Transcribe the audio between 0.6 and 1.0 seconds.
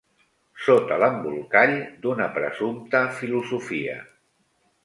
Sota